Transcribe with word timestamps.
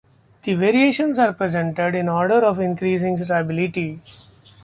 The 0.41 0.55
variations 0.55 1.19
are 1.19 1.31
presented 1.31 1.93
in 1.93 2.09
order 2.09 2.43
of 2.43 2.59
increasing 2.59 3.17
stability. 3.17 4.01